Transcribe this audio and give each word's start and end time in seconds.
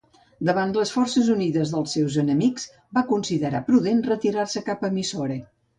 Davant 0.49 0.71
les 0.77 0.93
forces 0.95 1.29
unides 1.33 1.75
dels 1.75 1.93
seus 1.97 2.17
enemics 2.23 2.67
va 2.99 3.07
considerar 3.15 3.65
prudent 3.71 4.05
retirar-se 4.11 4.69
cap 4.73 4.87
a 4.91 4.95
Mysore. 5.01 5.45